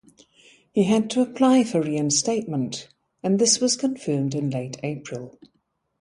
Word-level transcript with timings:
He 0.71 0.85
had 0.85 1.11
to 1.11 1.21
apply 1.21 1.63
for 1.63 1.81
reinstatement 1.83 2.87
and 3.21 3.37
this 3.37 3.59
was 3.59 3.77
confirmed 3.77 4.33
in 4.33 4.49
late 4.49 4.77
April. 4.81 5.37